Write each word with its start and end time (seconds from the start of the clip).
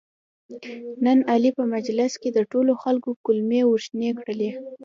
نن 1.05 1.19
علي 1.31 1.51
په 1.57 1.63
مجلس 1.73 2.11
کې 2.21 2.29
د 2.33 2.39
ټولو 2.51 2.71
خلکو 2.83 3.09
کولمې 3.25 3.61
ورشنې 3.65 4.09
کړلې. 4.19 4.49